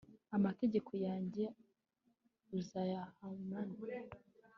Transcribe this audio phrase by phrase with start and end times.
[0.37, 1.43] amategeko yanjye
[2.57, 3.77] uzayahamane